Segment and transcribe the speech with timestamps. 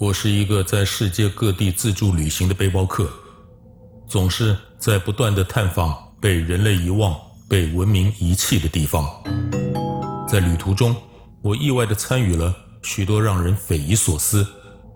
[0.00, 3.12] 我是一个在世界各地自助旅行的背包客，
[4.08, 7.14] 总是在不断地探访被人类遗忘、
[7.46, 9.06] 被文明遗弃的地方。
[10.26, 10.96] 在旅途中，
[11.42, 14.46] 我意外地参与了许多让人匪夷所思，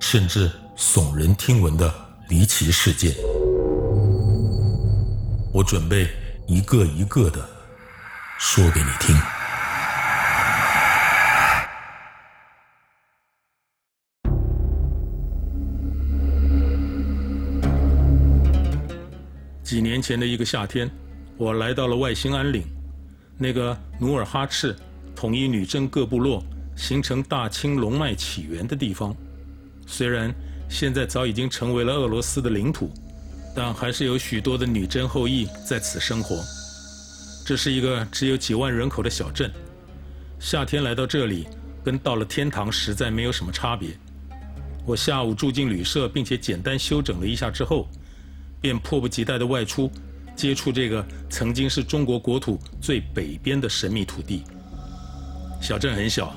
[0.00, 1.94] 甚至耸人听闻的
[2.30, 3.14] 离奇事件。
[5.52, 6.08] 我准备
[6.48, 7.46] 一个一个地
[8.38, 9.14] 说给你听。
[19.64, 20.88] 几年前的一个夏天，
[21.38, 22.62] 我来到了外兴安岭，
[23.38, 24.76] 那个努尔哈赤
[25.16, 26.44] 统一女真各部落、
[26.76, 29.16] 形成大清龙脉起源的地方。
[29.86, 30.32] 虽然
[30.68, 32.92] 现在早已经成为了俄罗斯的领土，
[33.56, 36.44] 但还是有许多的女真后裔在此生活。
[37.46, 39.50] 这是一个只有几万人口的小镇。
[40.38, 41.48] 夏天来到这里，
[41.82, 43.90] 跟到了天堂实在没有什么差别。
[44.84, 47.88] 我下午住进旅社，并且简单休整了一下之后，
[48.64, 49.92] 便迫不及待地外出，
[50.34, 54.42] 接触这个曾经是中国国土最北边的神秘土地。
[55.60, 56.34] 小镇很小，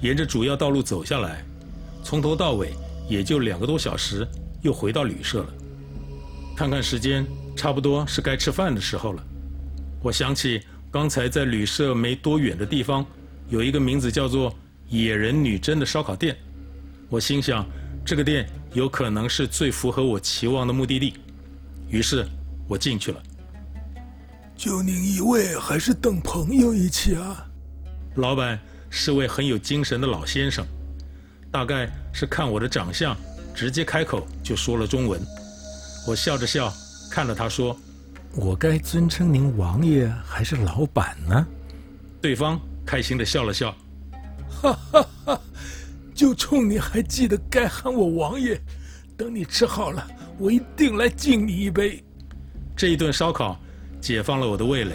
[0.00, 1.44] 沿着主要道路走下来，
[2.04, 2.74] 从头到尾
[3.08, 4.24] 也就两个多小时，
[4.62, 5.48] 又回到旅社了。
[6.56, 9.20] 看看时间，差不多是该吃饭的时候了。
[10.00, 13.04] 我想起刚才在旅社没多远的地方，
[13.48, 14.56] 有一个名字叫做
[14.88, 16.36] “野人女真”的烧烤店。
[17.08, 17.66] 我心想，
[18.06, 21.14] 这个店有可能是最符合我期望的目的地。
[21.88, 22.26] 于是，
[22.66, 23.22] 我进去了。
[24.56, 27.46] 就您一位，还是等朋友一起啊？
[28.16, 28.58] 老板
[28.90, 30.66] 是位很有精神的老先生，
[31.50, 33.16] 大概是看我的长相，
[33.54, 35.20] 直接开口就说了中文。
[36.06, 36.72] 我笑着笑，
[37.10, 37.78] 看着他说
[38.34, 41.46] ：“我该尊称您王爷还是老板呢？”
[42.20, 43.74] 对方开心地笑了笑，
[44.50, 45.40] 哈哈哈！
[46.14, 48.60] 就冲你还记得该喊我王爷，
[49.18, 50.06] 等你吃好了。
[50.38, 52.02] 我一定来敬你一杯。
[52.76, 53.58] 这一顿烧烤
[54.00, 54.94] 解放了我的味蕾，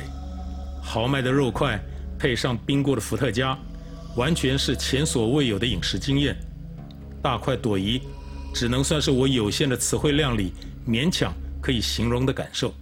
[0.81, 1.77] 豪迈的肉块
[2.17, 3.57] 配上冰过的伏特加，
[4.15, 6.33] 完全是前所未有的饮食经验。
[7.21, 8.01] 大快朵颐，
[8.53, 10.53] 只能算是我有限的词汇量里
[10.87, 12.73] 勉强可以形容的感受。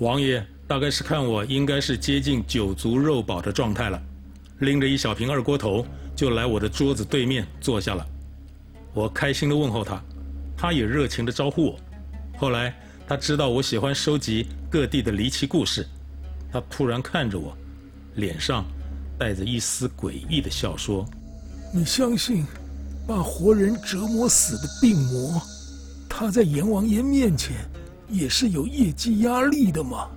[0.00, 3.98] 王爷大概是看我应该是接近酒足肉饱的状态了，
[4.58, 8.06] 拎着一小瓶二锅头就来我的桌子对面坐下了。
[8.92, 10.02] 我开心地问候他。
[10.58, 11.78] 他也热情地招呼我。
[12.36, 12.74] 后来
[13.06, 15.86] 他知道我喜欢收集各地的离奇故事，
[16.52, 17.56] 他突然看着我，
[18.16, 18.64] 脸上
[19.16, 21.08] 带着一丝诡异的笑，说
[21.72, 22.44] ：“你相信
[23.06, 25.40] 把活人折磨死的病魔，
[26.08, 27.56] 他在阎王爷面前
[28.08, 30.08] 也是有业绩压力的吗？”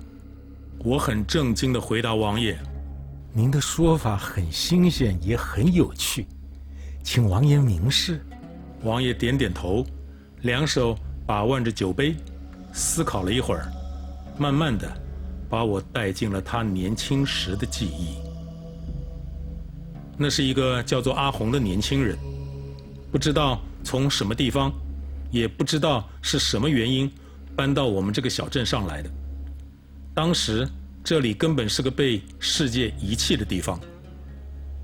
[0.84, 2.58] 我很正经地回答王爷
[3.32, 6.26] ：“您的说法很新鲜，也很有趣，
[7.04, 8.20] 请王爷明示。”
[8.82, 9.86] 王爷点点头。
[10.42, 12.16] 两手把玩着酒杯，
[12.72, 13.70] 思考了一会儿，
[14.36, 14.92] 慢慢的
[15.48, 18.16] 把我带进了他年轻时的记忆。
[20.18, 22.18] 那是一个叫做阿红的年轻人，
[23.12, 24.72] 不知道从什么地方，
[25.30, 27.08] 也不知道是什么原因，
[27.54, 29.10] 搬到我们这个小镇上来的。
[30.12, 30.68] 当时
[31.04, 33.78] 这里根本是个被世界遗弃的地方，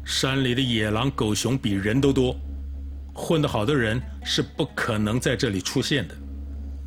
[0.05, 2.37] 山里的野狼狗熊比人都多。
[3.19, 6.15] 混得好的人是不可能在这里出现的，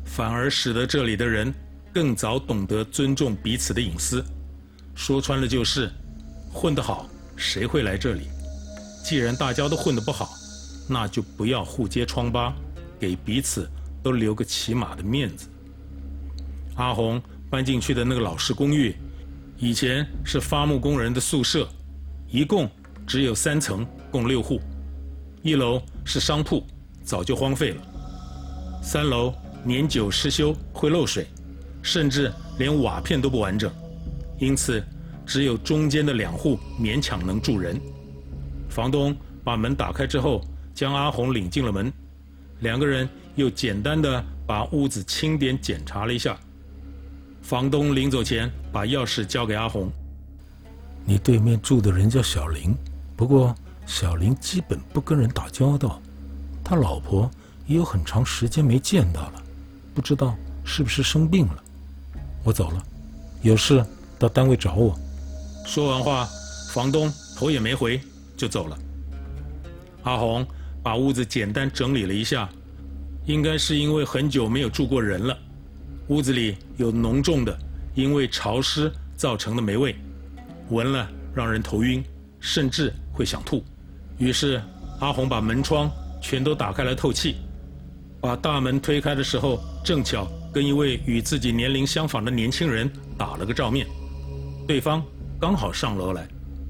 [0.06, 1.52] 反而使得这里的人
[1.92, 4.24] 更早懂得尊重彼此的隐私。
[4.94, 5.90] 说穿了就是，
[6.50, 7.06] 混得好
[7.36, 8.22] 谁会来这里？
[9.04, 10.30] 既然大家都混得不好，
[10.88, 12.52] 那就不要互揭疮疤，
[12.98, 13.70] 给彼此
[14.02, 15.48] 都留个起码的面子。
[16.76, 18.96] 阿鸿搬进去的那个老式公寓，
[19.58, 21.68] 以前是伐木工人的宿舍，
[22.26, 22.68] 一共
[23.06, 24.60] 只有三层，共六户。
[25.42, 26.64] 一楼是商铺，
[27.04, 27.82] 早就荒废了。
[28.82, 29.32] 三楼
[29.64, 31.26] 年久失修，会漏水，
[31.82, 33.72] 甚至连瓦片都不完整，
[34.38, 34.82] 因此
[35.24, 37.80] 只有中间的两户勉强能住人。
[38.68, 40.40] 房东把门打开之后，
[40.74, 41.92] 将阿鸿领进了门，
[42.60, 46.36] 两个人又简单的把屋子清点检查了一下。
[47.40, 49.90] 房东临走前把钥匙交给阿鸿
[51.04, 52.74] ：“你对面住的人叫小林，
[53.14, 53.54] 不过。”
[53.86, 56.00] 小林基本不跟人打交道，
[56.64, 57.30] 他老婆
[57.66, 59.42] 也有很长时间没见到了，
[59.94, 61.62] 不知道是不是生病了。
[62.44, 62.82] 我走了，
[63.42, 63.84] 有事
[64.18, 64.98] 到单位找我。
[65.66, 66.28] 说完话，
[66.72, 68.00] 房东头也没回
[68.36, 68.78] 就走了。
[70.02, 70.46] 阿红
[70.82, 72.48] 把屋子简单整理了一下，
[73.26, 75.36] 应该是因为很久没有住过人了，
[76.08, 77.56] 屋子里有浓重的
[77.94, 79.94] 因为潮湿造成的霉味，
[80.70, 82.02] 闻了让人头晕，
[82.40, 83.62] 甚至会想吐。
[84.22, 84.62] 于是，
[85.00, 85.90] 阿红把门窗
[86.20, 87.38] 全都打开来透气，
[88.20, 92.88] 把大门推开的时候，正巧跟一位与自己年龄相仿的年轻人
[93.18, 93.84] 打了个照面。
[94.64, 95.04] 对方
[95.40, 96.24] 刚好上楼来，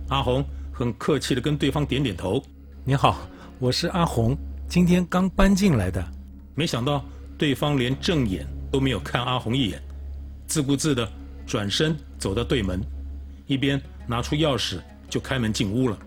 [0.09, 2.43] 阿红很客气地跟对方点点头
[2.87, 3.19] ：“你好，
[3.59, 4.35] 我是阿红，
[4.67, 6.03] 今天刚搬进来的。”
[6.57, 7.05] 没想到
[7.37, 9.79] 对方连正眼都没有看阿红一眼，
[10.47, 11.07] 自顾自地
[11.47, 12.81] 转身走到对门，
[13.47, 15.99] 一边拿出钥匙就开门进屋了。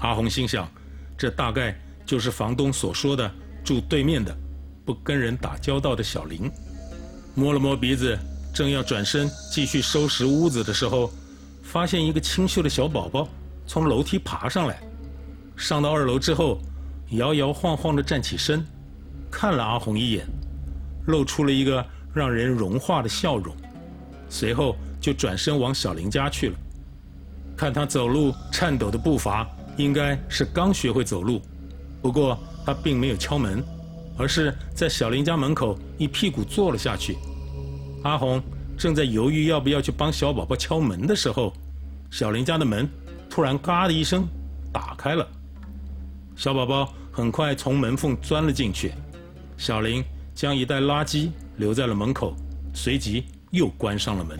[0.00, 0.68] 阿红心想，
[1.16, 3.30] 这大概就是房东所说的
[3.64, 4.34] 住对面的。
[4.82, 6.50] 不跟人打交道的小林，
[7.34, 8.18] 摸了摸鼻子，
[8.52, 11.12] 正要转身继续收拾屋子的时候，
[11.62, 13.28] 发现一个清秀的小宝宝
[13.66, 14.80] 从楼梯爬上来，
[15.56, 16.58] 上到二楼之后，
[17.10, 18.66] 摇摇晃晃地站起身，
[19.30, 20.26] 看了阿红一眼，
[21.06, 23.54] 露出了一个让人融化的笑容，
[24.28, 26.56] 随后就转身往小林家去了。
[27.56, 29.46] 看他走路颤抖的步伐，
[29.80, 31.40] 应该是刚学会走路，
[32.02, 33.64] 不过他并没有敲门。
[34.18, 37.16] 而是在小林家门口一屁股坐了下去。
[38.02, 38.42] 阿红
[38.76, 41.54] 正在犹豫要不要去帮小宝宝敲门的时候，
[42.10, 42.86] 小林家的门
[43.30, 44.28] 突然“嘎”的一声
[44.70, 45.26] 打开了，
[46.36, 48.92] 小宝宝很快从门缝钻了进去。
[49.56, 50.04] 小林
[50.34, 52.34] 将一袋垃圾留在了门口，
[52.74, 54.38] 随即又关上了门。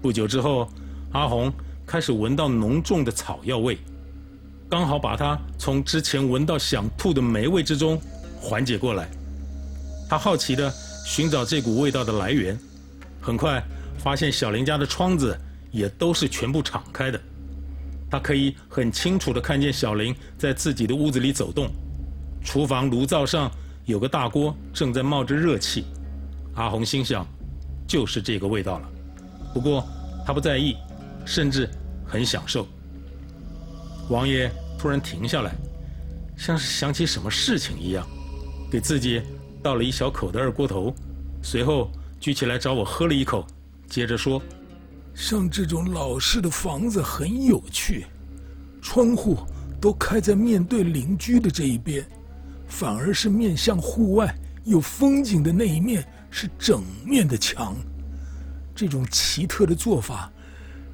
[0.00, 0.66] 不久之后，
[1.12, 1.52] 阿红
[1.84, 3.76] 开始闻到浓重的草药味，
[4.68, 8.00] 刚好把她从之前闻到想吐的霉味之中。
[8.46, 9.08] 缓解过来，
[10.06, 10.70] 他好奇地
[11.06, 12.58] 寻找这股味道的来源，
[13.22, 13.64] 很快
[13.96, 15.34] 发现小林家的窗子
[15.70, 17.18] 也都是全部敞开的，
[18.10, 21.70] 他可以很清楚地看见小林在自己的屋子里走动。
[22.44, 23.50] 厨房炉灶上
[23.86, 25.86] 有个大锅正在冒着热气，
[26.54, 27.26] 阿红心想，
[27.88, 28.88] 就是这个味道了。
[29.54, 29.82] 不过
[30.26, 30.76] 他不在意，
[31.24, 31.66] 甚至
[32.06, 32.68] 很享受。
[34.08, 35.54] 王爷突然停下来，
[36.36, 38.06] 像是想起什么事情一样。
[38.70, 39.22] 给自己
[39.62, 40.94] 倒了一小口的二锅头，
[41.42, 43.46] 随后举起来找我喝了一口，
[43.88, 44.42] 接着说
[45.14, 48.06] ：“像这种老式的房子很有趣，
[48.82, 49.38] 窗户
[49.80, 52.04] 都开在面对邻居的这一边，
[52.66, 54.34] 反而是面向户外
[54.64, 57.76] 有风景的那一面是整面的墙。
[58.74, 60.30] 这种奇特的做法，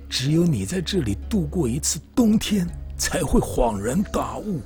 [0.07, 2.69] 只有你在这里度过一次冬天
[3.01, 4.61] 才会恍然大悟。”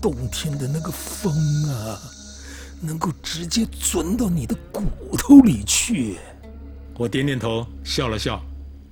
[0.00, 1.32] 冬天的那个风
[1.68, 1.98] 啊，
[2.80, 4.82] 能够直接钻到你的骨
[5.16, 6.16] 头里去。
[6.96, 8.40] 我点点头，笑了笑。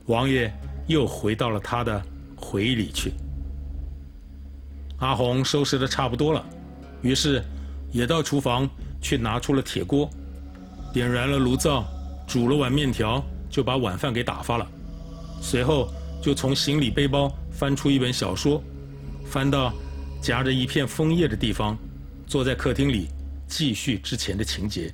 [0.06, 0.52] 王爷
[0.86, 2.02] 又回到了他的
[2.36, 3.12] 回忆里去。
[4.98, 6.44] 阿红收拾得差不多了，
[7.02, 7.42] 于是
[7.92, 8.68] 也到厨房
[9.00, 10.10] 去拿出了铁锅，
[10.92, 11.84] 点燃了炉灶，
[12.26, 14.66] 煮了碗面条，就把晚饭给打发了。
[15.40, 15.88] 随后
[16.22, 18.62] 就从行李背包翻出一本小说，
[19.24, 19.72] 翻到。
[20.20, 21.76] 夹着一片枫叶的地方，
[22.26, 23.08] 坐在客厅里
[23.46, 24.90] 继续之前的情节。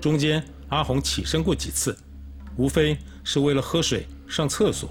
[0.00, 1.98] 中间阿红起身过几次，
[2.56, 4.90] 无非是为了喝水、上厕所，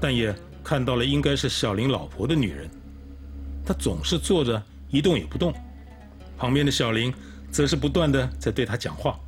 [0.00, 0.32] 但也
[0.62, 2.70] 看到了应该是小林老婆的女人。
[3.66, 5.52] 她总是坐着一动也不动，
[6.38, 7.12] 旁边的小林
[7.50, 9.18] 则是不断地在对她讲话。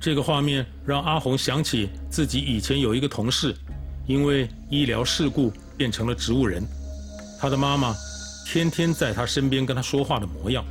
[0.00, 3.52] 这个画面让阿红想起自己以前有一个同事，
[4.06, 6.62] 因为医疗事故变成了植物人，
[7.38, 7.94] 他的妈妈。
[8.46, 10.62] 天天在他身边跟他说话的模样，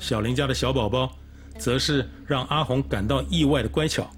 [0.00, 1.08] 小林家的小宝宝，
[1.56, 4.10] 则是让阿红感到意外的乖巧，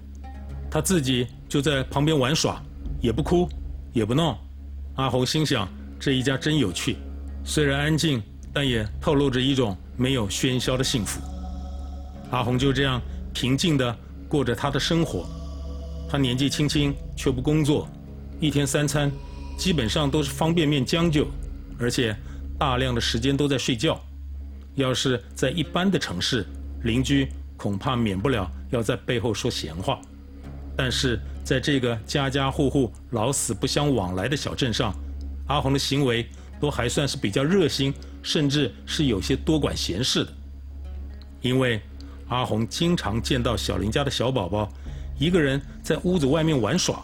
[0.71, 2.59] 他自己就在旁边玩耍，
[2.99, 3.47] 也不哭，
[3.93, 4.37] 也不闹。
[4.95, 5.69] 阿红心想，
[5.99, 6.97] 这一家真有趣，
[7.45, 11.21] 虽然安静，但也透露着一种没有喧嚣的幸福。
[12.31, 12.99] 阿红就这样
[13.33, 13.95] 平静地
[14.27, 15.27] 过着他的生活，
[16.09, 17.87] 他年纪轻轻却不工作，
[18.39, 19.11] 一天三餐
[19.57, 21.27] 基本上都是方便面将就，
[21.79, 22.15] 而且。
[22.55, 23.99] 大量的时间都在睡觉，
[24.75, 26.45] 要是在一般的城市，
[26.83, 29.99] 邻居恐怕免不了要在背后说闲话。
[30.77, 34.95] 但是在这个家家户户老死不相往来的小镇上，
[35.47, 36.25] 阿红的行为
[36.61, 40.31] 都还算是比较热心，甚至是有些多管闲事的。
[41.41, 41.81] 因为
[42.29, 44.71] 阿红经常见到小林家的小宝宝
[45.19, 47.03] 一个人在屋子外面玩耍，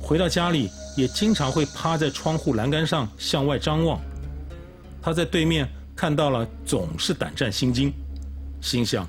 [0.00, 4.00] 回到家里也经常会趴在窗户栏杆上向外张望。
[5.00, 7.92] 他在对面看到了，总是胆战心惊，
[8.60, 9.08] 心想：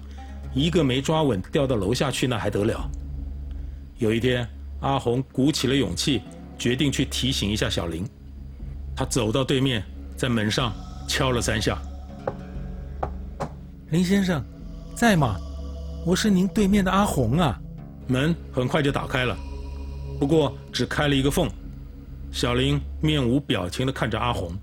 [0.54, 2.88] 一个没抓稳掉到楼下去，那还得了？
[3.98, 4.48] 有一天，
[4.82, 6.22] 阿红鼓起了勇气，
[6.60, 8.08] 决定去提醒一下小林。
[8.96, 9.84] 他走到对面，
[10.16, 10.72] 在门上
[11.08, 11.76] 敲了三下
[13.90, 14.46] ：“林先生，
[14.96, 15.38] 在吗？
[16.06, 17.60] 我是您对面的阿红啊。”
[18.06, 19.36] 门很快就打开了，
[20.20, 21.50] 不过只开了一个缝。
[22.32, 24.56] 小林面无表情地看着阿红。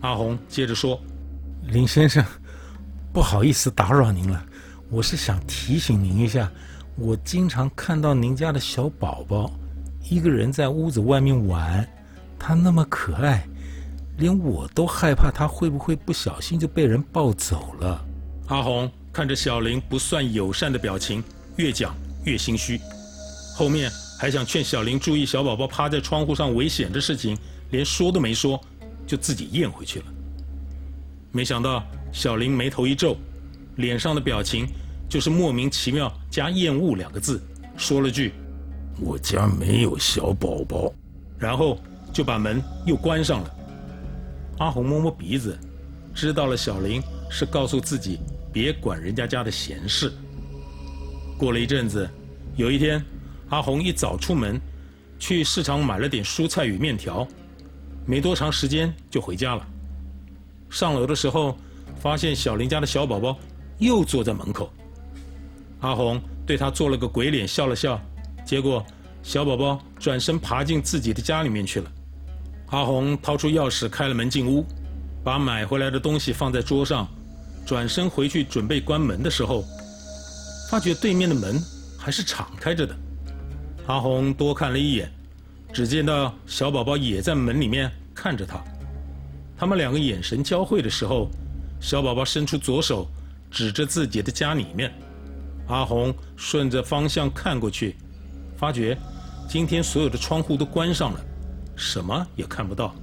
[0.00, 1.00] 阿红接着说
[1.70, 2.24] ：“林先生，
[3.12, 4.44] 不好意思打扰您了，
[4.88, 6.50] 我是想提醒您一下，
[6.96, 9.52] 我经常看到您家的小宝宝，
[10.08, 11.86] 一个人在屋子外面玩，
[12.38, 13.46] 他那么可爱，
[14.18, 18.04] 连我都害怕他会不会不小心就被人抱走了。
[18.48, 21.22] 阿红看着小林不算友善的表情，
[21.56, 21.94] 越讲
[22.24, 22.80] 越心虚，
[23.54, 23.90] 后面
[24.20, 27.34] 还想劝小林注意小宝宝趴在窗户上危险的事情，
[27.70, 28.62] 连说都没说，
[29.06, 30.04] 就自己咽回去了。
[31.32, 33.16] 没想到小林眉头一皱，
[33.76, 34.66] 脸上的表情
[35.08, 37.40] 就是莫名其妙加厌恶两个字，
[37.78, 38.34] 说了句
[39.00, 40.92] ：“我家没有小宝宝。”
[41.40, 41.78] 然后
[42.12, 43.50] 就把门又关上了。
[44.58, 45.58] 阿红摸摸鼻子，
[46.14, 47.00] 知道了小林
[47.30, 48.18] 是告诉自己
[48.52, 50.12] 别管人家家的闲事。
[51.38, 52.06] 过了一阵子，
[52.56, 53.02] 有一天，
[53.50, 54.60] 阿红一早出门，
[55.18, 57.26] 去市场买了点蔬菜与面条，
[58.06, 59.66] 没多长时间就回家了。
[60.70, 61.56] 上楼的时候，
[62.00, 63.36] 发现小林家的小宝宝
[63.78, 64.72] 又坐在门口。
[65.80, 68.00] 阿红对他做了个鬼脸，笑了笑，
[68.46, 68.84] 结果
[69.22, 71.92] 小宝宝转身爬进自己的家里面去了。
[72.68, 74.64] 阿红掏出钥匙开了门进屋，
[75.24, 77.08] 把买回来的东西放在桌上，
[77.66, 79.64] 转身回去准备关门的时候，
[80.70, 81.60] 发觉对面的门
[81.98, 82.94] 还是敞开着的。
[83.86, 85.10] 阿红多看了一眼，
[85.72, 88.62] 只见到小宝宝也在门里面看着他。
[89.58, 91.28] 他们两个眼神交汇的时候，
[91.80, 93.06] 小宝宝伸出左手，
[93.50, 94.92] 指着自己的家里面。
[95.66, 97.96] 阿红顺着方向看过去，
[98.56, 98.96] 发觉
[99.48, 101.20] 今天所有的窗户都关上了，
[101.76, 102.94] 什么也看不到。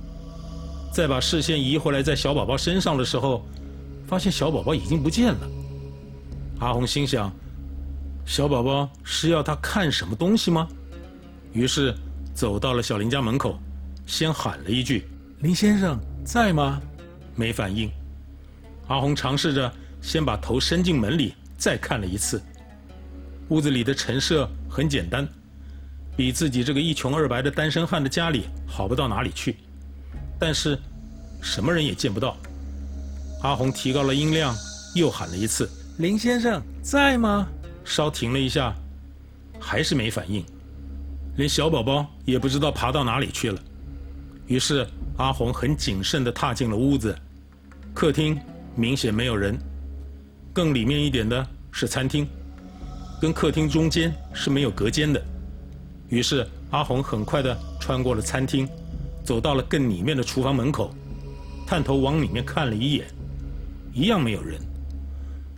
[0.92, 3.46] 再把视线移回来，在小宝宝身上的时候，
[4.08, 5.50] 发现小宝宝已经不见了。
[6.60, 7.32] 阿红心想：
[8.28, 10.68] 小宝宝是要他看什么东西吗？
[11.54, 11.96] 于是
[12.36, 13.58] 走到了小林家门口，
[14.06, 15.08] 先喊了一句
[15.40, 16.82] ：“林先生。”在吗？
[17.36, 17.90] 没反应。
[18.88, 22.44] 阿红尝试着先把头伸进门里，再看了一次。
[23.48, 25.26] 屋子里的陈设很简单，
[26.18, 29.56] 比自己这个一穷二白的单身汉的家里好不到哪里去。
[30.38, 30.78] 但是，
[31.42, 32.36] 什么人也见不到。
[33.42, 34.54] 阿红提高了音量，
[34.96, 37.48] 又喊了一次：“林先生，在吗？”
[37.88, 38.76] 稍停了一下，
[39.60, 40.46] 还是没反应。
[41.38, 43.60] 连小宝宝也不知道爬到哪里去了。
[44.46, 44.86] 于是。
[45.18, 47.18] 阿红很谨慎地踏进了屋子，
[47.92, 48.40] 客厅
[48.76, 49.58] 明显没有人，
[50.54, 52.28] 更里面一点的是餐厅，
[53.20, 55.20] 跟客厅中间是没有隔间的。
[56.10, 58.70] 于是阿红很快地穿过了餐厅，
[59.26, 60.94] 走到了更里面的厨房门口，
[61.66, 63.08] 探头往里面看了一眼，
[63.92, 64.62] 一样没有人，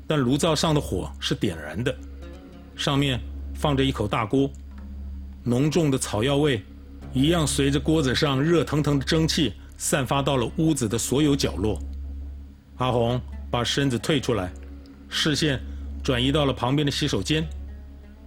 [0.08, 1.94] 但炉灶上的火是点燃的，
[2.80, 3.20] 上面
[3.54, 4.50] 放着一口大锅，
[5.44, 6.64] 浓重的草药味。
[7.12, 11.78] 一样随着锅子上热腾腾的蒸汽散发到了屋子的所有角落。
[12.78, 13.20] 阿红
[13.52, 14.50] 把身子退出来，
[15.10, 15.60] 视线
[16.02, 17.46] 转移到了旁边的洗手间，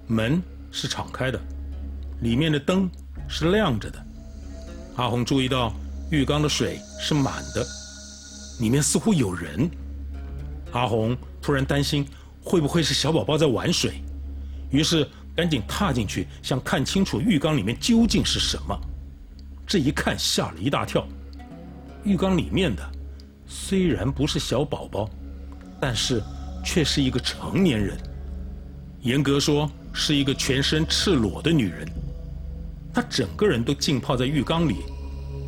[0.07, 1.41] 门是敞开的，
[2.21, 2.91] 里面的灯
[3.29, 4.05] 是亮着的。
[4.97, 5.73] 阿红注意到
[6.11, 7.65] 浴缸的水是满的，
[8.61, 9.71] 里面似乎有人。
[10.73, 12.07] 阿红突然担心
[12.43, 14.03] 会不会是小宝宝在玩水，
[14.73, 15.07] 于是。
[15.35, 18.79] 赶紧踏进去，想看清楚浴缸里面究竟是什么。
[19.67, 21.09] 这一看吓了一大跳，
[22.05, 22.87] 浴缸里面的
[23.47, 25.09] 虽然不是小宝宝，
[25.81, 26.23] 但是
[26.63, 27.97] 却是一个成年人。
[29.01, 31.89] 严格说是一个全身赤裸的女人，
[32.93, 34.77] 她整个人都浸泡在浴缸里，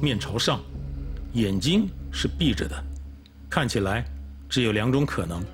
[0.01, 0.63] 面朝上，
[1.35, 2.85] 眼睛是闭着的，
[3.51, 4.03] 看起来
[4.49, 5.45] 只有两种可能：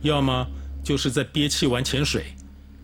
[0.00, 0.46] 要么
[0.82, 2.32] 就是在憋气玩潜水，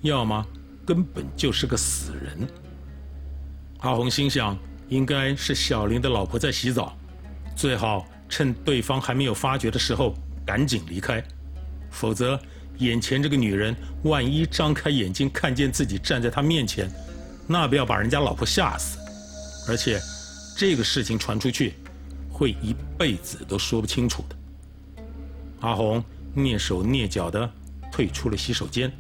[0.04, 0.46] 要么。
[0.86, 2.46] 根本就是个死人。
[3.78, 4.54] 阿红心想，
[4.90, 6.94] 应该是小林的老婆在洗澡，
[7.56, 11.24] 最好趁对方还没有发觉的时候赶紧离开，
[11.90, 12.38] 否则
[12.80, 16.86] 眼前这个女人万一张开眼睛看见自己站在她面前，
[17.46, 18.98] 那不要把人家老婆吓死。
[19.66, 19.98] 而且
[20.54, 21.76] 这个事情传出去，
[22.30, 24.36] 会一辈子都说不清楚的。
[25.60, 26.04] 阿红
[26.36, 27.50] 蹑手蹑脚地
[27.90, 28.92] 退出了洗手间。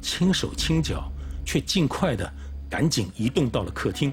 [0.00, 1.10] 轻手轻脚，
[1.44, 2.30] 却尽快的
[2.68, 4.12] 赶紧移动到了客厅，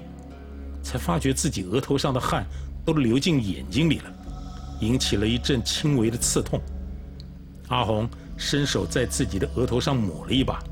[0.82, 2.46] 才发觉自己额头上的汗
[2.84, 4.12] 都流进眼睛里了，
[4.80, 6.60] 引起了一阵轻微的刺痛。
[7.68, 10.62] 阿红伸手在自己的额头上抹了一把，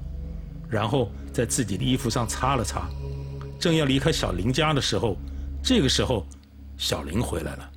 [0.68, 2.88] 然后在自己的衣服上擦了擦，
[3.58, 5.16] 正要离开小林家的时候，
[5.62, 6.26] 这个时候
[6.76, 7.70] 小林回来了，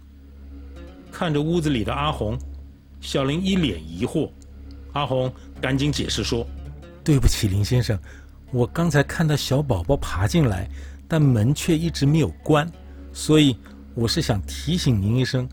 [1.12, 2.38] 看着屋子里的阿红，
[3.02, 4.30] 小林一脸疑惑，
[4.94, 6.46] 阿红赶紧解释说。
[7.08, 7.98] 对不起，林先生，
[8.52, 10.70] 我刚才看到小宝宝爬进来，
[11.08, 12.70] 但门却一直没有关，
[13.14, 13.56] 所以
[13.96, 15.48] 我是想提醒您一声，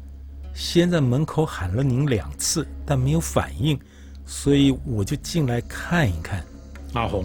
[0.53, 3.79] 先在门口喊了您两次，但没有反应，
[4.27, 6.45] 所以我就进来看一看。
[6.95, 7.25] 阿红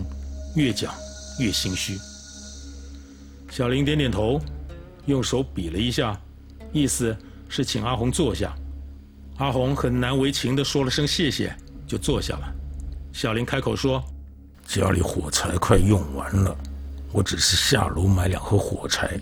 [0.55, 0.93] 越讲
[1.39, 1.97] 越心虚。
[3.49, 4.39] 小林点点头，
[5.07, 6.15] 用手比了一下，
[6.71, 7.17] 意思
[7.47, 8.55] 是请阿红坐下。
[9.37, 11.51] 阿红很难为情地说了声谢谢，
[11.87, 12.55] 就坐下了。
[13.11, 14.03] 小林开口说
[14.69, 16.55] ：“家里火柴快用完了，
[17.11, 19.19] 我只是下楼买两盒火柴，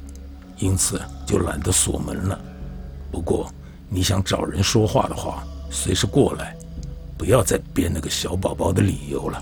[0.58, 2.38] 因此就懒得锁门了。
[3.10, 3.50] 不过
[3.88, 6.54] 你想找人说话的话，随时过来，
[7.18, 9.42] 不要再编那个小宝宝的理由了。”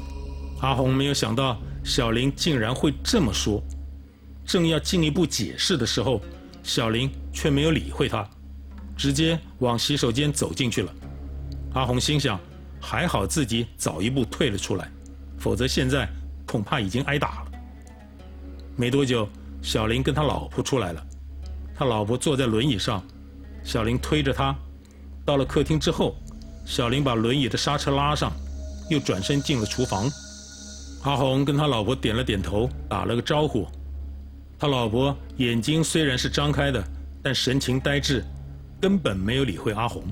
[0.62, 3.60] 阿红没有想到小林竟然会这么说。
[4.46, 6.22] 正要进一步解释的时候，
[6.62, 8.30] 小林却没有理会他，
[8.96, 10.94] 直接往洗手间走进去了。
[11.74, 12.40] 阿红心想，
[12.80, 14.88] 还好自己早一步退了出来，
[15.38, 16.08] 否则现在
[16.46, 17.52] 恐怕已经挨打了。
[18.76, 19.28] 没多久，
[19.62, 21.06] 小林跟他老婆出来了，
[21.76, 23.04] 他老婆坐在轮椅上，
[23.64, 24.56] 小林推着他，
[25.24, 26.16] 到了客厅之后，
[26.66, 28.32] 小林把轮椅的刹车拉上，
[28.90, 30.10] 又转身进了厨房。
[31.04, 33.68] 阿红跟他老婆点了点头，打了个招呼。
[34.58, 36.84] 他老婆眼睛虽然是张开的，
[37.22, 38.24] 但神情呆滞，
[38.82, 40.04] 根本没有理会阿红。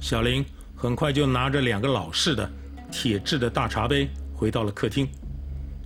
[0.00, 2.50] 小林很快就拿着两个老式的
[2.90, 5.08] 铁制的大茶杯回到了客厅，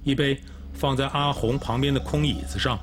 [0.03, 0.39] 一杯
[0.75, 2.79] 放在阿红旁边的空椅子上，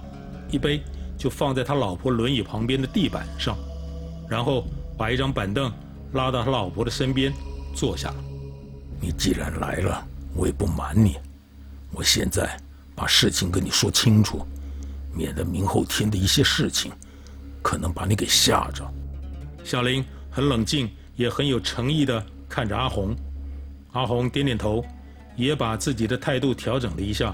[0.49, 0.81] 一杯
[1.17, 3.57] 就放在他老婆轮椅旁边的地板上，
[4.29, 4.65] 然后
[4.97, 5.71] 把一张板凳
[6.13, 7.33] 拉到他老婆的身边
[7.75, 8.15] 坐下了。
[8.99, 11.17] 你既然来了，我也不瞒你，
[11.91, 12.57] 我现在
[12.95, 14.45] 把事情跟你说清楚。
[15.13, 16.91] 免得明后天的一些事情，
[17.63, 18.87] 可能把你给吓着。
[19.63, 23.15] 小林很冷静，也很有诚意地看着阿红。
[23.93, 24.85] 阿红点点头，
[25.37, 27.33] 也把自己的态度调整了一下，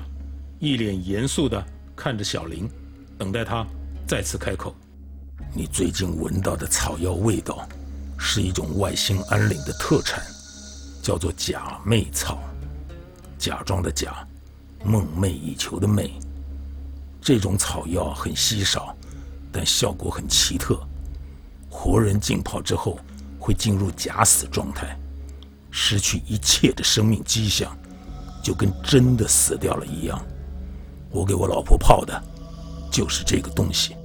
[0.60, 2.69] 一脸严肃地看着小林，
[3.17, 3.65] 等待他
[4.05, 4.75] 再次开口。
[5.55, 7.65] 你最近闻到的草药味道，
[8.19, 10.21] 是一种外兴安岭的特产，
[11.01, 12.43] 叫做假寐草。
[13.38, 14.27] 假装的假，
[14.84, 16.12] 梦寐以求的寐。
[17.21, 18.93] 这种草药很稀少，
[19.49, 20.77] 但效果很奇特。
[21.69, 22.99] 活人浸泡之后
[23.39, 24.97] 会进入假死状态，
[25.71, 27.75] 失去一切的生命迹象，
[28.43, 30.23] 就跟真的死掉了一样。
[31.10, 32.23] 我给我老婆泡的，
[32.91, 33.95] 就是这个东西。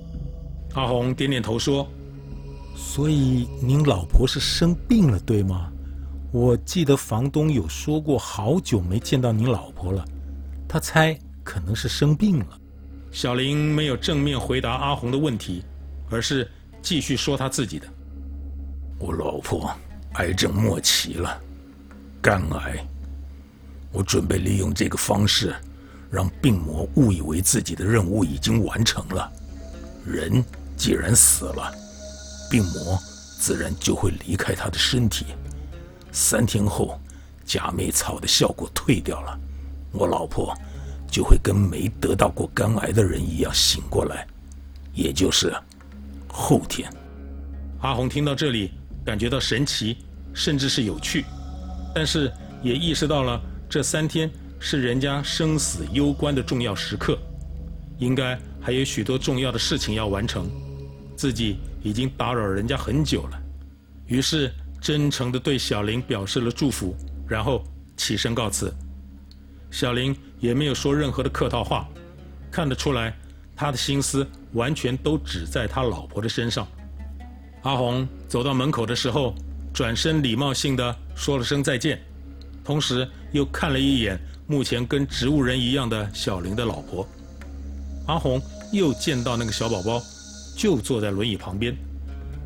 [0.74, 1.87] 阿红点点头说
[2.77, 5.70] ：“所以您老婆是生病了，对吗？
[6.31, 10.05] 我记得房东有说过，好久没见到您老婆了，
[10.68, 12.59] 他猜可能是生病了。”
[13.11, 15.64] 小林没有正面回答阿红的问题，
[16.11, 16.46] 而是
[16.83, 17.88] 继续说他自己的。
[18.98, 19.70] 我老婆
[20.14, 21.40] 癌症末期了，
[22.20, 22.87] 肝癌。
[23.98, 25.52] 我准备利用这个方式，
[26.08, 29.28] 让病魔误以为自己的任务已经完成了。
[30.06, 30.40] 人
[30.76, 31.74] 既然死了，
[32.48, 32.96] 病魔
[33.40, 35.26] 自然就会离开他的身体。
[36.12, 36.96] 三天后，
[37.44, 39.37] 假寐草的效果退掉了，
[39.90, 40.56] 我老婆。
[41.11, 44.26] 就会跟没得到过肝癌的人一样醒过来，
[44.92, 45.50] 也就是
[46.28, 46.88] 后天。
[47.80, 48.72] 阿红听到这里，
[49.06, 49.96] 感觉到神奇，
[50.34, 51.24] 甚至是有趣，
[51.94, 52.30] 但是
[52.62, 57.18] 也意识到了这三天是人家生死攸关的重要时刻，
[57.98, 60.50] 应该还有许多重要的事情要完成，
[61.14, 63.38] 自己已经打扰人家很久了，
[64.07, 64.50] 于是
[64.81, 66.96] 真诚地对小林表示了祝福，
[67.28, 67.62] 然后
[67.94, 68.72] 起身告辞。
[69.70, 71.87] 小林也没有说任何的客套话，
[72.50, 73.14] 看得出来，
[73.54, 76.66] 他的心思完全都只在他老婆的身上。
[77.64, 79.35] 阿红走到门口的时候，
[79.74, 82.00] 转身礼貌性地说了声再见，
[82.68, 87.09] 同时又看了一眼目前跟植物人一样的小林的老婆。
[88.07, 88.38] 阿红
[88.72, 90.02] 又见到那个小宝宝，
[90.54, 91.74] 就坐在轮椅旁边。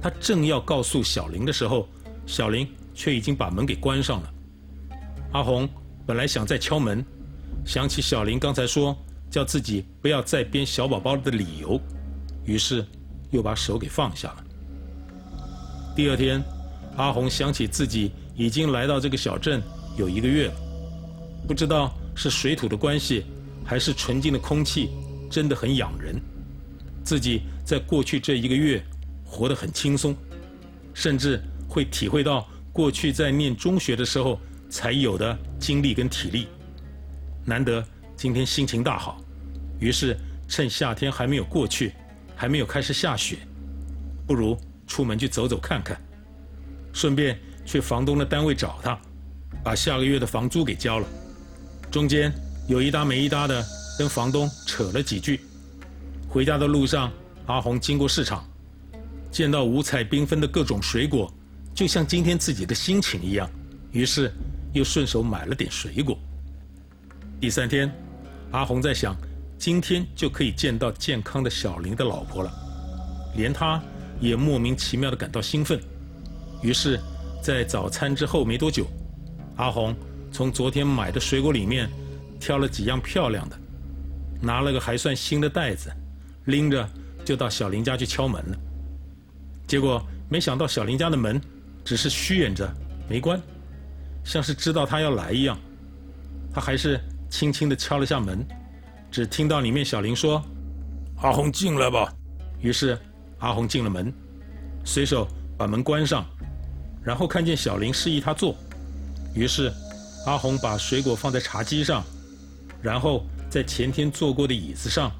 [0.00, 1.88] 他正要告诉小林的时候，
[2.24, 4.32] 小林却已经把门给关上了。
[5.32, 5.68] 阿红。
[6.04, 7.04] 本来想再敲门，
[7.64, 8.96] 想起小林刚才说
[9.30, 11.80] 叫自己不要再编小宝宝的理由，
[12.44, 12.85] 于是
[13.30, 14.44] 又把手给放下了。
[15.94, 16.42] 第二天，
[16.96, 19.62] 阿红想起自己已经来到这个小镇
[19.96, 20.55] 有一个月了，
[21.46, 23.24] 不知道是水土的关系，
[23.64, 24.90] 还是纯净的空气，
[25.31, 26.20] 真的很养人。
[27.05, 28.83] 自己在过去这一个月
[29.24, 30.16] 活得很轻松，
[30.94, 34.38] 甚至会体会到过去在念中学的时候。
[34.72, 36.48] 才有的精力跟体力，
[37.44, 39.20] 难得今天心情大好，
[39.78, 40.16] 于是
[40.48, 41.92] 趁夏天还没有过去，
[42.35, 43.37] 还没有开始下雪，
[44.26, 46.00] 不如出门去走走看看，
[46.94, 48.98] 顺便去房东的单位找他，
[49.62, 51.06] 把下个月的房租给交了。
[51.90, 52.32] 中间
[52.68, 53.64] 有一搭没一搭的
[53.98, 55.40] 跟房东扯了几句。
[56.28, 57.12] 回家的路上，
[57.46, 58.48] 阿红经过市场，
[59.30, 61.32] 见到五彩缤纷的各种水果，
[61.74, 63.50] 就像今天自己的心情一样，
[63.90, 64.32] 于是
[64.72, 66.18] 又顺手买了点水果。
[67.38, 67.92] 第三天，
[68.52, 69.14] 阿红在想，
[69.58, 72.50] 今天就可以见到健康的小林的老婆了，
[73.36, 73.82] 连他
[74.20, 75.78] 也莫名其妙地感到兴奋。
[76.62, 76.98] 于是，
[77.42, 78.86] 在早餐之后没多久，
[79.62, 79.94] 阿红
[80.33, 81.88] 从昨天买的水果里面
[82.40, 83.57] 挑了几样漂亮的，
[84.40, 85.88] 拿了个还算新的袋子，
[86.46, 86.88] 拎着
[87.25, 88.59] 就到小林家去敲门了。
[89.64, 91.40] 结果没想到小林家的门
[91.85, 92.68] 只是虚掩着
[93.09, 93.40] 没关，
[94.25, 95.57] 像是知道他要来一样。
[96.53, 98.44] 他还是轻轻地敲了下门，
[99.12, 100.42] 只听到里面小林说
[101.22, 102.12] ：“阿红进来吧。”
[102.61, 102.98] 于是
[103.38, 104.12] 阿红进了门，
[104.85, 106.27] 随手把门关上，
[107.05, 108.57] 然后看见小林示意他坐，
[109.35, 109.73] 于是
[110.27, 112.05] 阿红把水果放在茶几上，
[112.81, 115.11] 然后在前天坐过的椅子上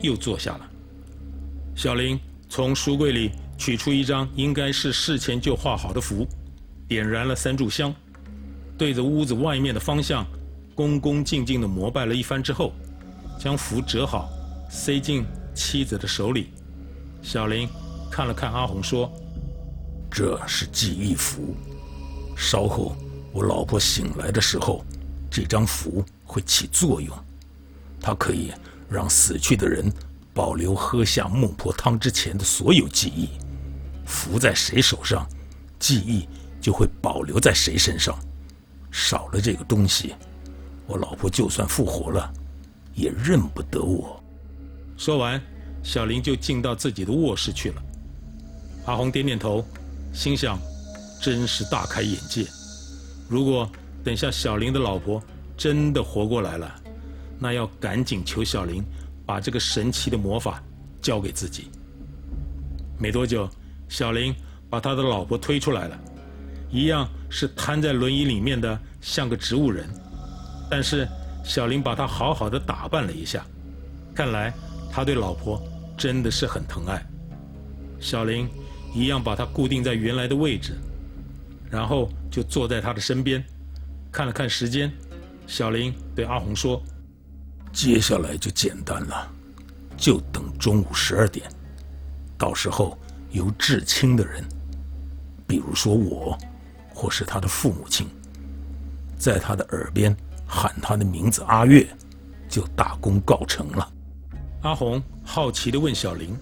[0.00, 0.70] 又坐下了。
[1.74, 3.30] 小林从书柜里。
[3.58, 6.24] 取出一张应该是事前就画好的符，
[6.86, 7.92] 点燃了三炷香，
[8.78, 10.24] 对着屋子外面的方向，
[10.76, 12.72] 恭恭敬敬地膜拜了一番之后，
[13.36, 14.30] 将符折好，
[14.70, 15.24] 塞进
[15.56, 16.50] 妻子的手里。
[17.20, 17.68] 小林
[18.08, 19.12] 看了看阿红，说
[20.08, 21.56] ：“这是记忆符，
[22.36, 22.96] 稍后
[23.32, 24.84] 我老婆醒来的时候，
[25.30, 27.16] 这张符会起作用，
[28.00, 28.52] 它可以
[28.88, 29.92] 让死去的人
[30.32, 33.28] 保留喝下孟婆汤之前的所有记忆。”
[34.06, 35.28] 符在谁手上，
[35.78, 36.26] 记忆
[36.62, 38.18] 就会保留在谁身上。
[38.90, 40.14] 少了这个东西，
[40.86, 42.32] 我老婆就算复活了，
[42.94, 44.18] 也认不得我。
[44.96, 45.38] 说完，
[45.82, 47.82] 小林就进到自己的卧室去了。
[48.86, 49.62] 阿红点点头，
[50.14, 50.58] 心想：
[51.20, 52.46] 真是大开眼界。
[53.28, 53.70] 如果
[54.02, 55.22] 等下小林的老婆
[55.56, 56.74] 真的活过来了，
[57.38, 58.82] 那要赶紧求小林
[59.26, 60.62] 把这个神奇的魔法
[61.00, 61.68] 交给自己。
[62.98, 63.48] 没多久。
[63.90, 64.34] 小林
[64.68, 65.98] 把他的老婆推出来了，
[66.70, 69.88] 一样是瘫在轮椅里面的，像个植物人。
[70.70, 71.08] 但是
[71.42, 73.42] 小林把他好好的打扮了一下，
[74.14, 74.52] 看来
[74.90, 75.58] 他对老婆
[75.96, 77.02] 真的是很疼爱。
[77.98, 78.46] 小林
[78.94, 80.74] 一样把他固定在原来的位置，
[81.70, 83.44] 然后就坐在他的身边，
[84.10, 84.92] 看了看时间。
[85.46, 86.82] 小林对阿红说
[87.72, 89.30] ：“接下来就简单了，
[89.96, 91.50] 就等中午十二点，
[92.36, 92.98] 到时候。”
[93.30, 94.42] 由至亲的人，
[95.46, 96.36] 比如说我，
[96.94, 98.08] 或是他的父母亲，
[99.18, 101.86] 在他的耳边喊他的名字阿月，
[102.48, 103.92] 就大功告成了。
[104.62, 106.34] 阿红好奇地问小林：“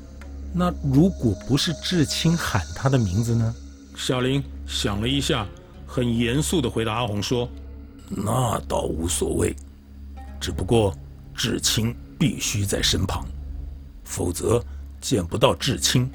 [0.54, 3.52] 那如果不是至亲喊他的名字呢？”
[3.96, 5.46] 小林想了一下，
[5.86, 7.48] 很严肃地回答阿红说
[8.08, 9.54] ：“那倒无所谓，
[10.40, 10.94] 只不过
[11.34, 13.24] 至亲必须在身旁，
[14.04, 14.62] 否则
[15.00, 16.10] 见不到至亲。”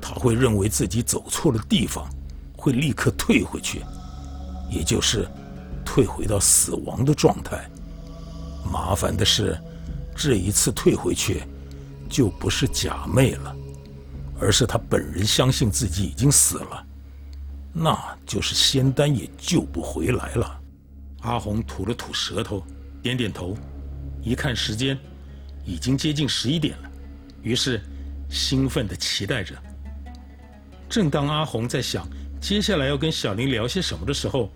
[0.00, 2.06] 他会认为自己走错了地方，
[2.56, 3.80] 会立刻退回去，
[4.70, 5.26] 也就是
[5.82, 7.68] 退回到死亡的状态。
[8.70, 9.58] 麻烦的是，
[10.14, 11.42] 这一次退回去
[12.08, 13.56] 就不是假寐了，
[14.38, 16.86] 而是他本人相信自己已经死了，
[17.76, 20.60] 那就是仙丹也救不回来了。
[21.22, 22.64] 阿红吐了吐舌头，
[23.02, 23.56] 点点头，
[24.22, 24.96] 一看时间，
[25.64, 26.90] 已经接近十一点了，
[27.42, 27.82] 于是
[28.30, 29.54] 兴奋地期待着。
[30.88, 32.06] 正当阿红在想
[32.40, 34.52] 接下来要跟小林聊些什么的时候，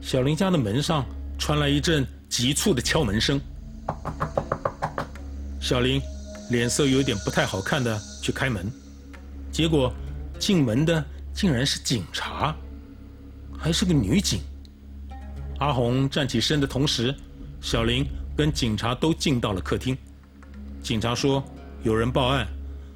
[0.00, 1.04] 小林家的门上
[1.36, 3.40] 传来一阵急促的敲门声。
[5.58, 6.00] 小林
[6.50, 8.70] 脸色有点不太好看的去开门，
[9.50, 9.92] 结果
[10.38, 12.54] 进门的竟然是警察，
[13.58, 14.40] 还是个女警。
[15.58, 17.14] 阿红站起身的同时，
[17.60, 18.04] 小林
[18.36, 19.96] 跟警察都进到了客厅。
[20.82, 21.42] 警察说
[21.82, 22.46] 有人报案，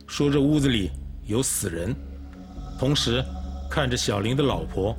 [0.07, 0.91] 说这屋子里
[1.25, 1.95] 有死人。
[2.79, 3.25] 同时，
[3.71, 4.97] 看着小林的老婆，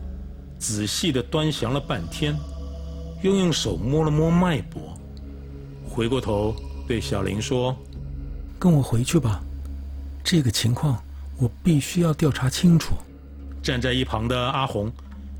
[0.57, 2.35] 仔细地端详了半天，
[3.21, 4.97] 又用手摸了摸脉搏，
[5.87, 6.55] 回过头
[6.87, 7.77] 对小林说
[8.57, 9.43] ：“跟我回去吧，
[10.23, 11.03] 这个情况
[11.37, 12.95] 我必须要调查清楚。”
[13.67, 14.89] 站在一旁的阿红，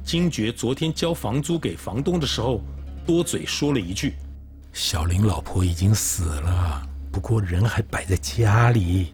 [0.03, 2.59] 惊觉昨天交房租给房东的时候，
[3.05, 4.15] 多嘴说了一句
[4.73, 9.13] ：“小林老婆已经死了，不过人还摆在家里。”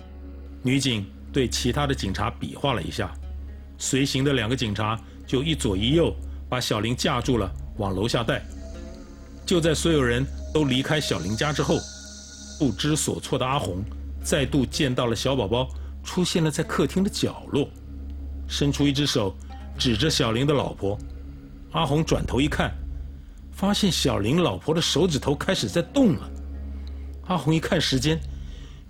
[0.63, 1.05] 女警。
[1.31, 3.11] 对其他的警察比划了一下，
[3.79, 6.15] 随行的两个警察就一左一右
[6.47, 8.43] 把小林架住了，往楼下带。
[9.43, 10.23] 就在所有人
[10.53, 11.79] 都离开小林家之后，
[12.59, 13.83] 不知所措的阿红
[14.23, 15.67] 再度见到了小宝宝
[16.03, 17.67] 出现了在客厅的角落，
[18.47, 19.35] 伸出一只手
[19.77, 20.97] 指着小林的老婆。
[21.71, 22.71] 阿红转头一看，
[23.51, 26.29] 发现小林老婆的手指头开始在动了。
[27.27, 28.19] 阿红一看时间，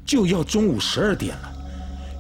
[0.06, 1.54] 就要中午十二点了。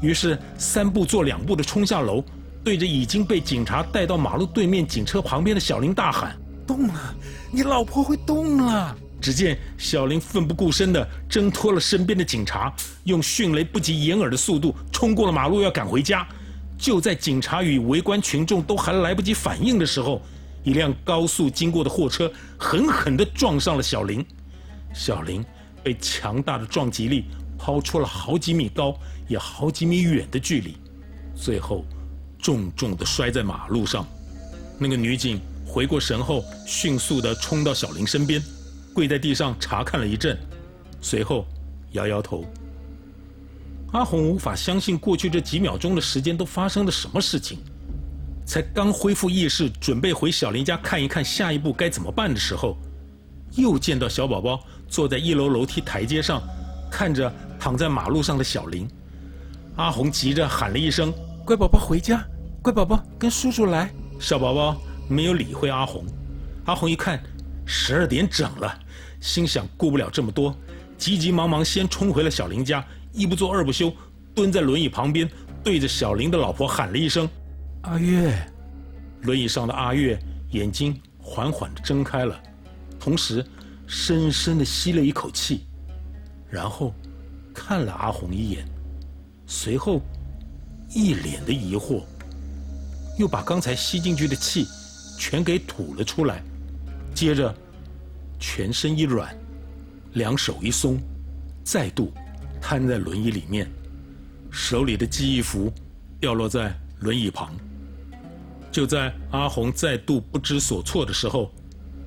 [0.02, 2.24] 于是三步做两步的冲下楼，
[2.64, 7.16] 对着已经被警察带到马路对面警车旁边的小林大喊：“动了！
[7.52, 12.74] 你老婆会动了！”只见小林奋不顾身地挣脱了身边的警察，
[13.06, 16.28] 用迅雷不及掩耳的速度冲过了马路，要赶回家。
[16.84, 20.22] 就在警察与围观群众都还来不及反应的时候，
[20.66, 24.24] 一辆高速经过的货车狠狠地撞上了小林。
[24.94, 25.42] 小林
[25.82, 27.24] 被强大的撞击力
[27.58, 28.94] 抛出了好几米高，
[29.30, 30.76] 也好几米远的距离，
[31.34, 31.86] 最后
[32.38, 34.06] 重重地摔在马路上。
[34.78, 38.44] 那个女警回过神后，迅速地冲到小林身边。
[38.94, 40.38] 跪在地上查看了一阵，
[41.00, 41.46] 随后
[41.94, 42.44] 摇摇头。
[43.94, 47.60] 阿红无法相信过去这几秒钟的时间都发生了什么事情。
[48.46, 52.76] 才刚恢复意识，准备回小林家看一看下一步该怎么办的时候，
[53.52, 56.42] 又见到小宝宝坐在一楼楼梯台阶上，
[56.92, 58.88] 看着躺在马路上的小林。
[59.76, 61.14] 阿红急着喊了一声
[61.46, 62.26] ：“乖宝宝回家，
[62.62, 66.04] 乖宝宝跟叔叔来。”小宝宝没有理会阿红。
[66.66, 67.22] 阿红一看，
[67.66, 68.80] 十二点整了。
[69.22, 70.54] 心想顾不了这么多，
[70.98, 73.94] 急急忙忙先冲回了小林家，一不做二不休，
[74.36, 75.30] 蹲在轮椅旁边，
[75.64, 77.30] 对着小林的老婆喊了一声
[77.84, 78.36] ：“阿月。”
[79.24, 80.20] 轮椅上的阿月
[80.52, 82.38] 眼睛缓缓地睁开了，
[83.00, 83.46] 同时
[83.88, 85.66] 深深地吸了一口气，
[86.50, 86.94] 然后
[87.54, 88.68] 看了阿红一眼，
[89.48, 90.02] 随后
[90.90, 92.02] 一脸的疑惑，
[93.18, 94.68] 又把刚才吸进去的气
[95.18, 96.44] 全给吐了出来，
[97.14, 97.54] 接着。
[98.40, 99.34] 全身一软，
[100.16, 101.00] 两手一松，
[101.64, 102.12] 再度
[102.66, 103.70] 瘫在轮椅里面，
[104.50, 105.70] 手里的记忆符
[106.18, 107.54] 掉落在轮椅旁。
[108.72, 111.52] 就在阿红再度不知所措的时候，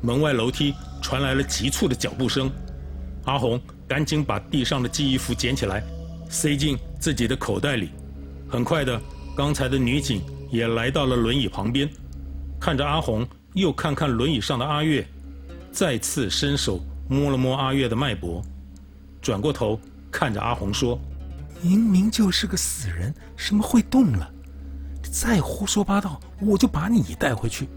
[0.01, 2.51] 门外楼梯传来了急促的脚步声。
[3.27, 5.85] 阿红赶紧把地上的记忆符捡起来，
[6.31, 7.91] 塞进自己的口袋里。
[8.49, 8.99] 很快的，
[9.37, 11.87] 刚才的女警也来到了轮椅旁边，
[12.59, 15.07] 看着阿红，又看看轮椅上的阿月。
[15.71, 18.43] 再次伸手摸了摸阿月的脉搏，
[19.21, 19.79] 转过头
[20.11, 20.99] 看着阿红说
[21.63, 24.31] ：“明明就是个死人，什么会动了？
[25.03, 27.69] 再胡说八道，我就把你带回去。”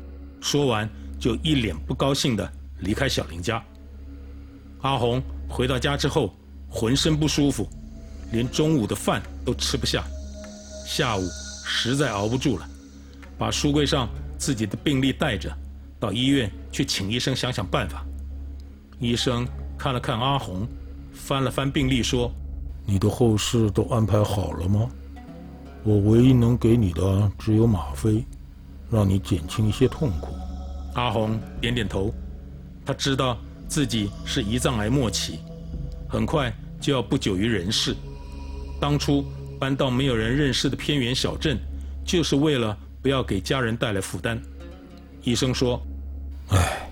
[0.42, 0.90] 说完，
[1.20, 3.64] 就一脸不高兴地离开小林家。
[4.82, 6.34] 阿红回到家之后，
[6.70, 7.68] 浑身不舒服，
[8.32, 10.04] 连中午的饭都吃不下。
[10.86, 11.22] 下午
[11.66, 12.68] 实在熬不住了，
[13.38, 15.54] 把书柜上自己的病历带着。
[16.00, 18.06] 到医院去请医生想想办法。
[19.00, 19.46] 医生
[19.78, 20.66] 看了看阿红，
[21.30, 22.32] 翻了翻病历，说
[22.88, 24.90] ：“你的后事都安排好了吗？
[25.84, 28.26] 我唯一能给你的只有吗啡，
[28.90, 30.34] 让你减轻一些痛苦。”
[30.96, 32.12] 阿红点点头，
[32.84, 33.38] 他知道
[33.68, 35.38] 自己是胰脏癌末期，
[36.10, 37.96] 很快就要不久于人世。
[38.82, 39.24] 当初
[39.60, 41.60] 搬到没有人认识的偏远小镇，
[42.04, 44.42] 就是为了不要给家人带来负担。
[45.22, 45.80] 医生说。
[46.48, 46.90] 哎，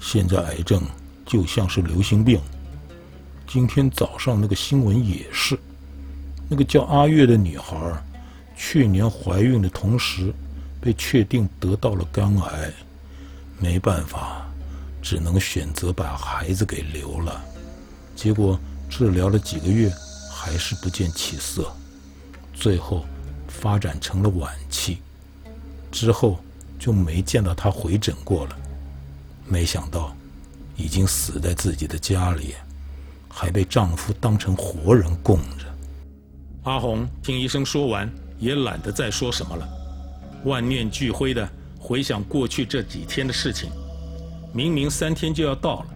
[0.00, 0.82] 现在癌症
[1.26, 2.40] 就像是流行病。
[3.52, 5.58] 今天早上那个新闻也是，
[6.48, 7.76] 那个叫阿月的女孩，
[8.56, 10.32] 去年怀孕的同时，
[10.80, 12.72] 被确定得到了肝癌，
[13.58, 14.50] 没办法，
[15.02, 17.44] 只能选择把孩子给留了。
[18.16, 19.92] 结果治疗了几个月，
[20.30, 21.70] 还是不见起色，
[22.54, 23.04] 最后
[23.48, 24.96] 发展成了晚期。
[25.90, 26.42] 之后
[26.78, 28.56] 就没见到她回诊过了。
[29.46, 30.16] 没想到，
[30.74, 32.54] 已经死在自己的家里，
[33.34, 35.64] 还被丈夫当成活人供着。
[36.64, 39.66] 阿红听医生说完，也懒得再说什么了，
[40.44, 41.48] 万念俱灰地
[41.80, 43.70] 回想过去这几天的事情。
[44.52, 45.86] 明明三天就要到了，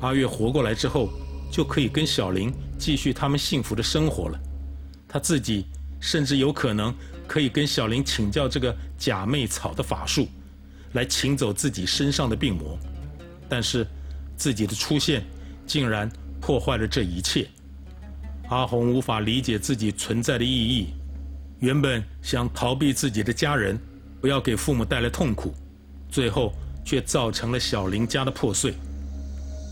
[0.00, 1.08] 阿月活过来之后，
[1.50, 4.38] 就可以跟小林继续他们幸福的生活了。
[5.08, 5.66] 他自己
[6.00, 6.92] 甚至有可能
[7.28, 10.26] 可以跟小林请教这个假寐草的法术。
[10.94, 12.78] 来请走自己身上的病魔，
[13.48, 13.84] 但是
[14.36, 15.24] 自己的出现
[15.66, 16.08] 竟然
[16.44, 17.48] 破坏了这一切。
[18.50, 20.88] 阿红无法理解自己存在的意义，
[21.60, 23.80] 原本想逃避自己的家人，
[24.20, 25.54] 不要给父母带来痛苦，
[26.10, 26.52] 最后
[26.84, 28.74] 却造成了小林家的破碎。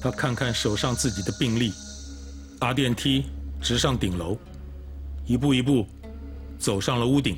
[0.00, 1.74] 他看看手上自己的病历，
[2.58, 3.26] 搭电梯
[3.60, 4.38] 直上顶楼，
[5.26, 5.86] 一步一步
[6.58, 7.36] 走上了屋顶，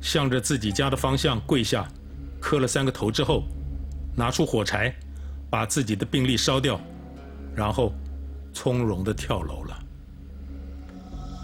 [0.00, 1.88] 向着自己家的方向跪下。
[2.40, 3.42] 磕了三个头之后，
[4.14, 4.94] 拿出火柴，
[5.50, 6.80] 把自己的病历烧掉，
[7.56, 7.92] 然后
[8.54, 9.78] 从容地跳楼了。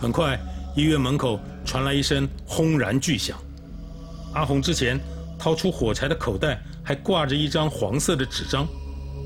[0.01, 0.41] 很快，
[0.75, 3.39] 医院门口传来一声轰然巨响。
[4.33, 4.99] 阿红之前
[5.39, 8.67] 掏出火柴的口袋还挂着一张黄色的纸张，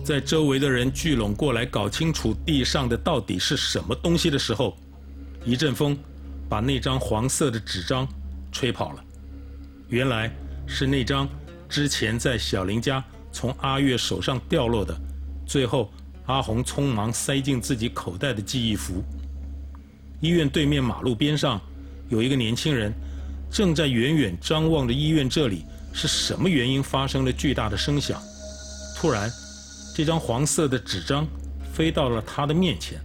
[0.02, 4.76] 在周围的人聚拢过来搞清楚地上的到底是什么东西的时候，
[5.44, 5.96] 一阵风
[6.48, 8.08] 把那张黄色的纸张
[8.50, 9.04] 吹跑了。
[9.88, 10.34] 原来
[10.66, 11.28] 是那张
[11.68, 14.98] 之前在小林家从阿月手上掉落的，
[15.46, 15.92] 最后
[16.26, 19.02] 阿红匆忙塞进自己口袋的记忆符。
[20.20, 21.60] 医院对面马路边上
[22.08, 22.92] 有一个年轻人，
[23.50, 28.20] 正在远远张望着医院这里是什么原因发生了巨大的声响。
[28.96, 29.30] 突然，
[29.94, 31.26] 这张黄色的纸张
[31.72, 32.98] 飞到了他的面前。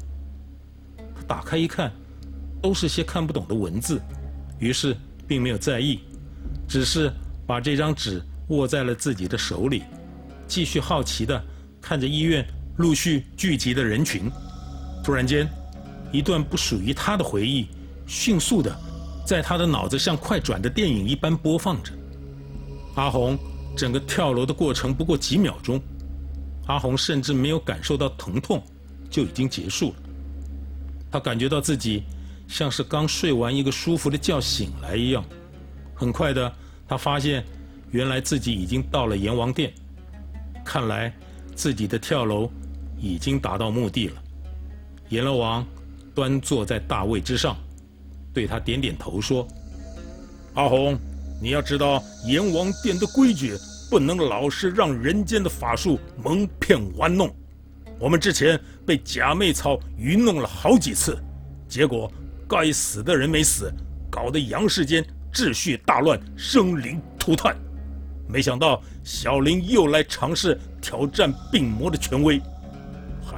[0.98, 1.92] 他打开一看，
[2.62, 4.02] 都是些看不懂的文字，
[4.60, 4.96] 于是
[5.28, 6.00] 并没有在意。
[6.70, 7.12] 只是
[7.46, 9.84] 把这张纸握在了自己的手里，
[10.48, 11.44] 继续好奇地
[11.82, 12.46] 看着医院
[12.80, 14.32] 陆续聚集的人群。
[15.04, 15.48] 突然间，
[16.14, 17.68] 一段不属于他的回忆
[18.08, 18.74] 迅速地
[19.26, 21.92] 在他的脑子像快转的电影一般播放着。
[22.96, 23.38] 阿红
[23.76, 25.82] 整个跳楼的过程不过几秒钟，
[26.68, 28.64] 阿红甚至没有感受到疼痛，
[29.10, 29.96] 就已经结束了。
[31.12, 32.04] 他感觉到自己
[32.48, 35.22] 像是刚睡完一个舒服的觉醒来一样。
[35.94, 36.50] 很快的，
[36.88, 37.44] 他发现，
[37.92, 39.74] 原来自己已经到了阎王殿。
[40.64, 41.14] 看来，
[41.56, 42.50] 自己的跳楼
[43.00, 44.22] 已经达到目的了。
[45.10, 45.66] 阎罗王
[46.14, 47.58] 端坐在大位之上，
[48.34, 49.48] 对他点点头说
[50.56, 50.98] ：“阿红，
[51.42, 53.58] 你要知道阎王殿的规矩，
[53.90, 57.34] 不能老是让人间的法术蒙骗玩弄。
[58.00, 61.18] 我们之前被假寐草愚弄了好几次，
[61.68, 62.12] 结果
[62.48, 63.74] 该死的人没死，
[64.10, 67.56] 搞得阳世间。”秩序大乱，生灵涂炭。
[68.28, 72.42] 没想到小林又来尝试挑战病魔的权威，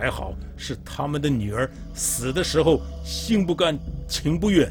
[0.01, 4.67] 还好是他们的女儿死的时候心不甘情不愿，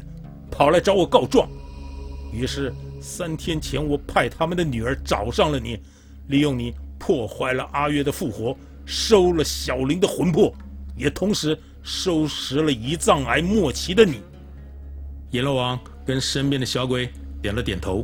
[0.51, 1.49] 跑来找我告状。
[2.33, 5.79] 于是三天前我派他们的女儿找上了你，
[6.27, 8.53] 利用你破坏了阿月的复活，
[8.85, 10.53] 收了小林的魂魄，
[10.97, 14.19] 也同时收拾了胰脏癌末期的你。
[15.29, 15.79] 阎罗王。
[16.03, 17.07] 跟身边的小鬼
[17.43, 18.03] 点了点头，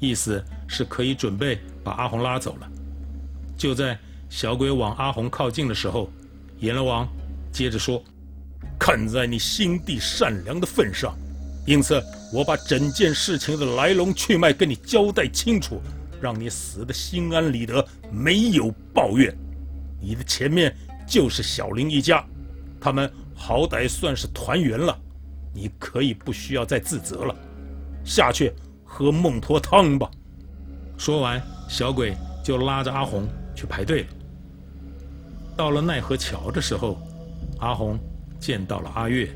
[0.00, 2.68] 意思是可以准备把阿红拉走了。
[3.56, 3.96] 就在
[4.28, 6.10] 小鬼往阿红靠近的时候，
[6.60, 7.08] 阎罗王
[7.52, 8.02] 接着说
[8.78, 11.16] ：“看在你心地善良的份上，
[11.66, 15.80] 因此我把整件事情的来龙去脉跟你交代清楚，
[16.20, 19.36] 让你死的心安理得，没有抱怨。
[20.00, 20.74] 你的前面
[21.06, 22.24] 就是小林一家，
[22.80, 24.98] 他们好歹算是团圆了。”
[25.54, 27.34] 你可以不需要再自责了，
[28.04, 28.52] 下去
[28.84, 30.08] 喝孟婆汤吧。
[30.96, 34.08] 说完，小鬼就拉着阿红去排队了。
[35.58, 36.96] 到了奈何桥的时候，
[37.58, 37.98] 阿红
[38.38, 39.28] 见到了阿月，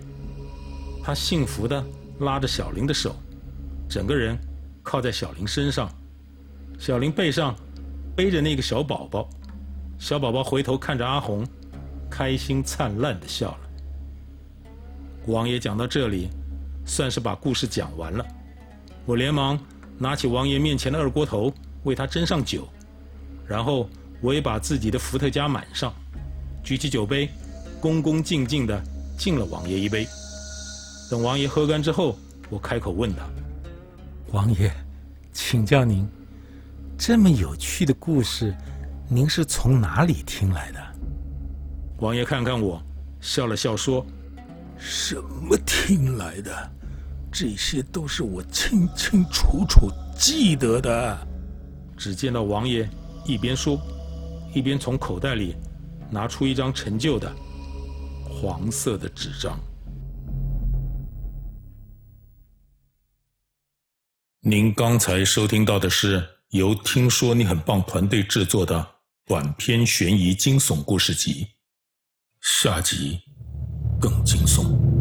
[1.02, 1.84] 她幸福地
[2.20, 3.16] 拉着小林的手，
[3.88, 4.38] 整个人
[4.84, 5.90] 靠在小林身上，
[6.78, 7.56] 小林背上
[8.14, 9.28] 背着那个小宝宝，
[9.98, 11.44] 小宝宝回头看着阿红，
[12.08, 13.58] 开心灿烂地笑了。
[15.26, 16.30] 王爷讲到这里，
[16.86, 18.24] 算是把故事讲完了。
[19.06, 19.58] 我连忙
[19.98, 22.68] 拿起王爷面前的二锅头，为他斟上酒，
[23.44, 25.92] 然后我也把自己的伏特加满上，
[26.62, 27.28] 举起酒杯，
[27.80, 28.82] 恭恭敬敬地
[29.18, 30.06] 敬了王爷一杯。
[31.10, 32.16] 等王爷喝干之后，
[32.48, 33.22] 我开口问他
[34.32, 34.72] ：“王爷，
[35.32, 36.06] 请教您，
[36.96, 38.54] 这么有趣的故事，
[39.08, 40.80] 您是从哪里听来的？”
[41.98, 42.82] 王爷看看我，
[43.20, 44.04] 笑了笑说。
[44.84, 46.70] 什么听来的？
[47.30, 51.26] 这些都是我清清楚楚记得的。
[51.96, 52.88] 只见到王爷
[53.24, 53.80] 一边说，
[54.52, 55.54] 一边从口袋里
[56.12, 57.34] 拿出一张陈旧的
[58.28, 59.58] 黄色的纸张。
[64.40, 68.86] 您刚才收听到的是由听说你很棒团队制作的
[69.24, 71.46] 短篇悬疑惊悚故事集，
[72.40, 73.20] 下集。
[74.00, 74.91] 更惊悚。